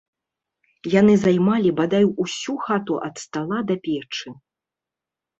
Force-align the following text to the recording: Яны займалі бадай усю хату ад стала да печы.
Яны 0.99 1.13
займалі 1.23 1.73
бадай 1.79 2.03
усю 2.23 2.55
хату 2.69 2.97
ад 3.09 3.15
стала 3.25 3.59
да 3.73 3.77
печы. 3.89 4.33